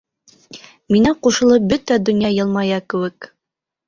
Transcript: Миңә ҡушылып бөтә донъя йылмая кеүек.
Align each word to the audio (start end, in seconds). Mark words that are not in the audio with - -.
Миңә 0.95 1.11
ҡушылып 1.27 1.67
бөтә 1.73 1.97
донъя 2.09 2.31
йылмая 2.39 2.81
кеүек. 2.95 3.29